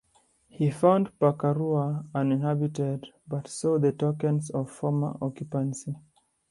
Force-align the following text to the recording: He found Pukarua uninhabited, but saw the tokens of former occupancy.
He 0.49 0.71
found 0.71 1.11
Pukarua 1.19 2.07
uninhabited, 2.15 3.09
but 3.27 3.47
saw 3.47 3.77
the 3.77 3.91
tokens 3.91 4.49
of 4.49 4.71
former 4.71 5.15
occupancy. 5.21 5.93